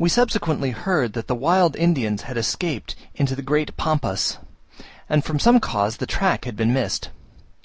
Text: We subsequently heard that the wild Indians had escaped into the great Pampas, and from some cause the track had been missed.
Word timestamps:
We 0.00 0.08
subsequently 0.08 0.72
heard 0.72 1.12
that 1.12 1.28
the 1.28 1.36
wild 1.36 1.76
Indians 1.76 2.22
had 2.22 2.36
escaped 2.36 2.96
into 3.14 3.36
the 3.36 3.40
great 3.42 3.76
Pampas, 3.76 4.38
and 5.08 5.24
from 5.24 5.38
some 5.38 5.60
cause 5.60 5.98
the 5.98 6.06
track 6.06 6.44
had 6.44 6.56
been 6.56 6.72
missed. 6.74 7.10